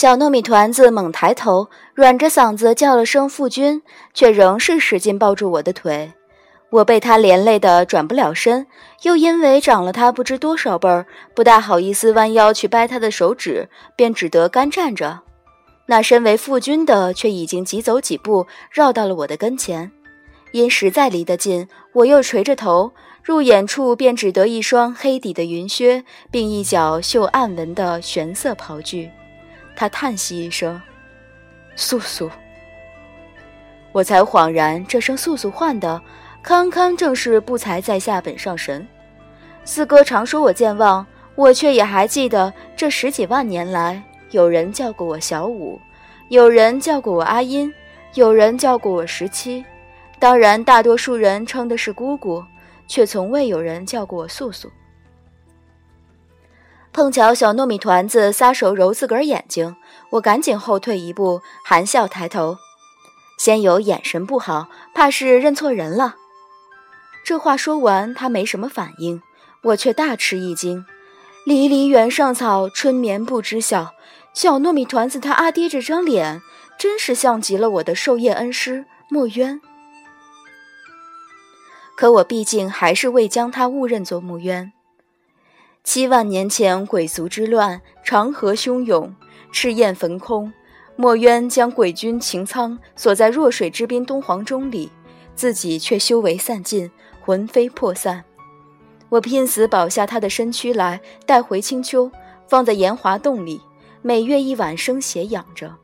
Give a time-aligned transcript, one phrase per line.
[0.00, 3.82] 小糯米团子猛抬头，软着嗓子叫了声“父君”，
[4.14, 6.10] 却仍是使劲抱住我的腿。
[6.70, 8.66] 我被他连累的转不了身，
[9.02, 15.20] 又因为长了他不知多少辈儿，不大好意思弯腰去掰他的手指，便只得干站着。
[15.84, 19.92] 那身为父君的却已经急走几步，绕到了我的跟前。
[20.52, 22.92] 因实在离得近，我又垂着头，
[23.22, 29.10] 入眼处便只得一双黑底的云靴，并一角绣暗纹的玄色袍裾。
[29.80, 30.78] 他叹息一声
[31.74, 32.30] ：“素素。”
[33.92, 35.98] 我才恍然，这声“素素”唤的，
[36.42, 38.86] 堪堪正是不才在下本上神。
[39.64, 45.80] 四哥常说我健忘，我却也还记得，这十几万年来，有人叫过我小五，
[46.28, 47.72] 有人叫过我阿音，
[48.12, 49.64] 有人叫过我十七，
[50.18, 52.44] 当然，大多数人称的是姑姑，
[52.86, 54.70] 却从未有人叫过我素素。
[56.92, 59.76] 碰巧小糯米团子撒手揉自个儿眼睛，
[60.10, 62.58] 我赶紧后退一步，含笑抬头。
[63.38, 66.16] 先有眼神不好，怕是认错人了。
[67.24, 69.22] 这话说完，他没什么反应，
[69.62, 70.84] 我却大吃一惊。
[71.46, 73.94] 离离原上草，春眠不知晓。
[74.34, 76.42] 小糯米团子他阿爹这张脸，
[76.78, 79.60] 真是像极了我的授业恩师墨渊。
[81.96, 84.72] 可我毕竟还是未将他误认作墨渊。
[85.82, 89.14] 七万年前鬼族之乱，长河汹涌，
[89.50, 90.52] 赤焰焚空。
[90.94, 94.92] 墨渊将鬼君擎苍锁在弱水之滨东皇钟里，
[95.34, 96.90] 自己却修为散尽，
[97.22, 98.22] 魂飞魄散。
[99.08, 102.10] 我拼死保下他的身躯来，带回青丘，
[102.46, 103.60] 放在炎华洞里，
[104.02, 105.74] 每月一晚生血养着。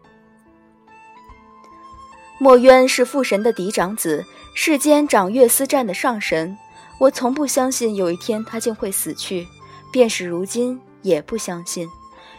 [2.39, 4.23] 墨渊是父神的嫡长子，
[4.55, 6.57] 世间掌月司战的上神。
[6.99, 9.47] 我从不相信有一天他竟会死去，
[9.93, 11.89] 便是如今也不相信，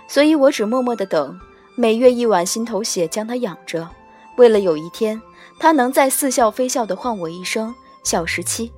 [0.08, 1.40] 所以我只默默的等。
[1.76, 3.88] 每月一碗心头血，将他养着，
[4.38, 5.22] 为了有一天
[5.60, 8.72] 他能再似笑非笑地唤我一声“小十七”。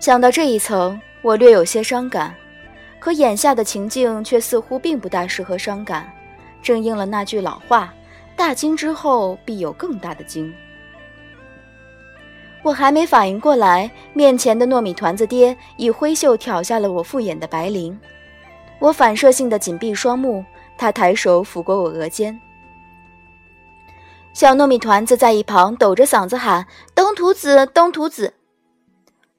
[0.00, 2.34] 想到这一层，我略有些伤感，
[2.98, 6.10] 可眼下的情境却似乎并不大适合伤感，
[6.62, 7.94] 正应了那句老话
[8.34, 10.52] ：“大惊之后必有更大的惊。”
[12.62, 17.96] 我还没反应过来，面前的糯米团子爹已挥袖挑下了我复眼的白绫。
[18.78, 20.44] 我反射性的紧闭双目，
[20.76, 22.38] 他抬手抚过我额间。
[24.32, 28.34] 小糯米团子在一旁抖着嗓子喊：“登徒子，登徒子！”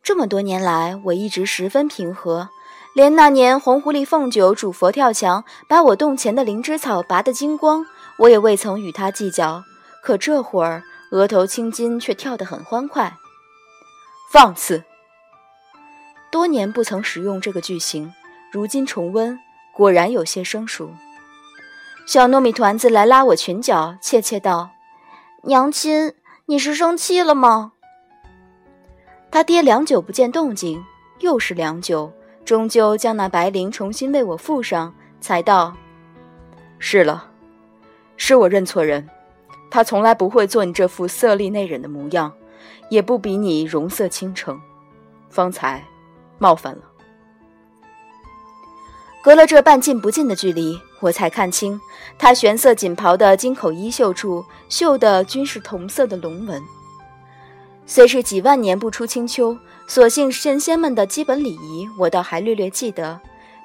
[0.04, 2.50] 这么多年来，我一直十分平和，
[2.94, 7.86] 连那年红狐狸凤九煮佛跳墙，把我洞前的灵芝草拔得精光，
[8.18, 9.64] 我也未曾与他计较。
[10.04, 13.18] 可这会儿，额头青筋却跳得很欢快。
[14.32, 14.84] 放肆！
[16.32, 18.14] 多年不曾使用这个句型。
[18.52, 19.40] 如今重温，
[19.74, 20.92] 果然有些生疏。
[22.06, 24.72] 小糯米团子来拉我裙角，怯怯道
[25.44, 26.14] ：“娘亲，
[26.48, 27.72] 你是生气了吗？”
[29.32, 30.84] 他爹良久不见动静，
[31.20, 32.12] 又是良久，
[32.44, 35.78] 终究将那白绫重新为我附上，才道
[36.78, 37.32] ：“是了，
[38.18, 39.08] 是我认错人。
[39.72, 42.32] 他从来不会做你这副色厉内荏的模样，
[42.90, 44.62] 也不比你容色倾城。
[45.30, 45.84] 方才
[46.38, 46.82] 冒犯了。”
[49.24, 51.80] 隔了这半近不近的距离，我才看清
[52.18, 56.62] 他玄色锦袍的襟口衣袖处绣的均是同色的龙纹。
[57.86, 59.58] 虽是几万年不出青丘，
[59.88, 63.20] 所幸神仙们的基本礼仪，我倒还略略记得。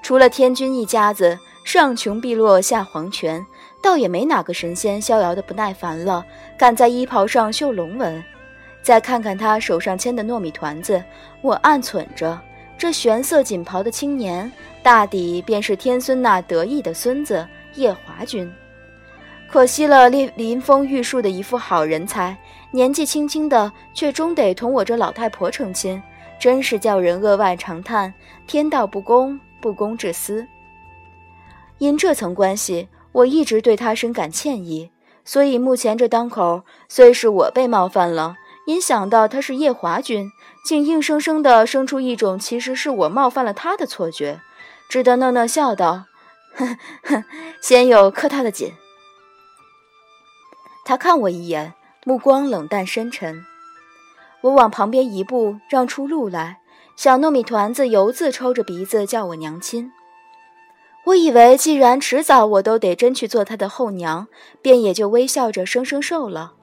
[0.06, 3.44] 除了天君一家子，上穷碧落下黄泉，
[3.82, 6.24] 倒也没哪个神仙逍遥的不耐烦了，
[6.56, 8.22] 敢在衣袍上绣龙纹。
[8.82, 11.02] 再看看他手上牵的糯米团子，
[11.42, 12.40] 我暗忖着。
[12.78, 14.48] 这玄色锦袍的青年，
[14.80, 17.44] 大抵便是天孙那得意的孙子
[17.74, 18.48] 夜华君。
[19.48, 22.36] 可惜了林林峰玉树的一副好人才，
[22.70, 26.00] 年纪轻轻的却终得同我这老太婆成亲，
[26.38, 28.14] 真是叫人额外长叹
[28.46, 30.46] 天道不公，不公之私。
[31.78, 34.92] 因这层关系，我一直对他深感歉意，
[35.24, 38.36] 所以目前这当口，虽是我被冒犯了，
[38.68, 40.30] 因想到他是夜华君。
[40.64, 44.40] 竟硬生生地生出一种其实是我冒犯了他的错觉，
[44.88, 46.04] 只得讷讷笑道
[46.54, 47.24] ：“哼哼，
[47.60, 48.72] 先有客套的紧。”
[50.86, 51.74] 他看我一眼，
[52.04, 53.44] 目光冷淡深沉。
[54.42, 56.60] 我往旁边一步，让出路来。
[56.96, 59.92] 小糯米团子犹自抽着鼻子叫我娘亲。
[61.04, 64.26] 我以为既然迟早我都得真去做他的后娘，
[64.62, 66.54] 便也就微笑着生生受了。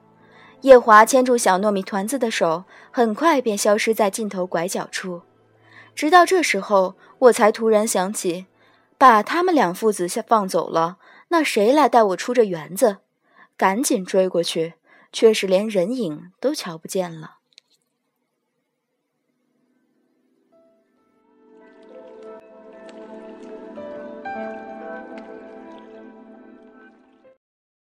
[0.62, 5.22] 夜华牵住小糯米团子的手，很快便消失在尽头拐角处。
[5.94, 8.46] 直到这时候，我才突然想起，
[8.98, 10.96] 把他们两父子先放走了，
[11.28, 12.98] 那谁来带我出这园子？
[13.56, 14.74] 赶紧追过去，
[15.12, 17.36] 却是连人影都瞧不见了。